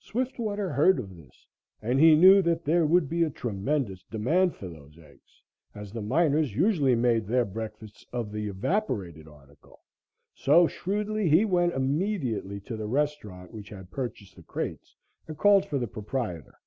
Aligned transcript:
Swiftwater 0.00 0.70
heard 0.72 0.98
of 0.98 1.16
this, 1.16 1.46
and 1.80 2.00
he 2.00 2.16
knew 2.16 2.42
that 2.42 2.64
there 2.64 2.84
would 2.84 3.08
be 3.08 3.22
a 3.22 3.30
tremendous 3.30 4.02
demand 4.10 4.56
for 4.56 4.66
those 4.66 4.98
eggs, 4.98 5.40
as 5.72 5.92
the 5.92 6.02
miners 6.02 6.56
usually 6.56 6.96
made 6.96 7.28
their 7.28 7.44
breakfasts 7.44 8.04
of 8.12 8.32
the 8.32 8.48
evaporated 8.48 9.28
article; 9.28 9.78
so, 10.34 10.66
shrewdly, 10.66 11.28
he 11.28 11.44
went 11.44 11.74
immediately 11.74 12.58
to 12.58 12.76
the 12.76 12.88
restaurant 12.88 13.52
which 13.52 13.68
had 13.68 13.92
purchased 13.92 14.34
the 14.34 14.42
crates 14.42 14.96
and 15.28 15.38
called 15.38 15.64
for 15.64 15.78
the 15.78 15.86
proprietor. 15.86 16.58